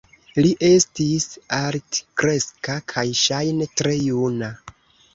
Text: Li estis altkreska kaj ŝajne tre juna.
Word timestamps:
Li 0.45 0.53
estis 0.69 1.27
altkreska 1.59 2.81
kaj 2.95 3.07
ŝajne 3.23 3.73
tre 3.79 3.99
juna. 4.11 4.55